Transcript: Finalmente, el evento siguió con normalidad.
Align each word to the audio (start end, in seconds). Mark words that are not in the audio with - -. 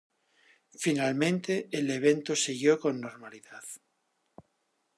Finalmente, 0.79 1.69
el 1.71 1.91
evento 1.91 2.35
siguió 2.35 2.79
con 2.79 2.99
normalidad. 2.99 3.61